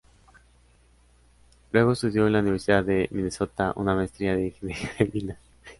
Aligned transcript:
Luego 1.71 1.91
estudió 1.91 2.25
en 2.25 2.33
la 2.33 2.39
Universidad 2.39 2.83
de 2.83 3.07
Minnesota 3.11 3.71
una 3.75 3.93
maestría 3.93 4.33
en 4.33 4.45
Ingeniería 4.45 4.89
de 4.97 5.11
Minas. 5.13 5.37